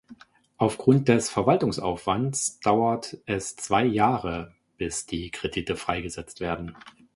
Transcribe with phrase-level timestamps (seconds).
[0.57, 6.75] Aufgrund des Verwaltungsaufwands dauert es zwei Jahre, bis die Kredite freigesetzt werden.